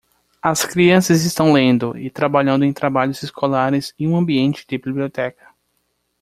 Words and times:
As 0.41 0.65
crianças 0.65 1.23
estão 1.25 1.53
lendo 1.53 1.95
e 1.95 2.09
trabalhando 2.09 2.65
em 2.65 2.73
trabalhos 2.73 3.21
escolares 3.21 3.93
em 3.99 4.07
um 4.07 4.17
ambiente 4.17 4.65
de 4.67 4.75
biblioteca. 4.79 5.49